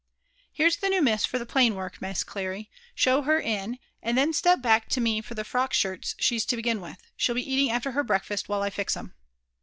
[0.57, 2.01] ''Here's the new Miss for the plain work.
[2.01, 2.71] Miss Clary.
[2.95, 6.55] Show her in; and then step back to me for the froc^ skirts she's to
[6.55, 6.97] begin with.
[7.15, 9.13] She'll be after eating her breakfast while I fix 'em.